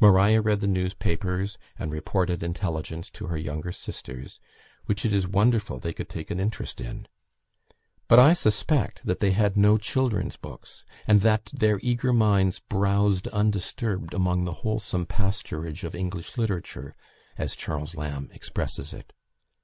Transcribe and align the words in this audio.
Maria 0.00 0.40
read 0.42 0.60
the 0.60 0.66
newspapers, 0.66 1.58
and 1.78 1.92
reported 1.92 2.42
intelligence 2.42 3.08
to 3.08 3.28
her 3.28 3.36
younger 3.36 3.70
sisters 3.70 4.40
which 4.86 5.04
it 5.06 5.12
is 5.12 5.28
wonderful 5.28 5.78
they 5.78 5.92
could 5.92 6.08
take 6.08 6.28
an 6.32 6.40
interest 6.40 6.80
in. 6.80 7.06
But 8.08 8.18
I 8.18 8.32
suspect 8.32 9.06
that 9.06 9.20
they 9.20 9.30
had 9.30 9.56
no 9.56 9.78
"children's 9.78 10.34
books," 10.36 10.84
and 11.06 11.20
that 11.20 11.52
their 11.54 11.78
eager 11.84 12.12
minds 12.12 12.58
"browzed 12.58 13.28
undisturbed 13.32 14.12
among 14.12 14.42
the 14.44 14.54
wholesome 14.66 15.06
pasturage 15.06 15.84
of 15.84 15.94
English 15.94 16.36
literature," 16.36 16.96
as 17.38 17.54
Charles 17.54 17.94
Lamb 17.94 18.28
expresses 18.32 18.92
it. 18.92 19.12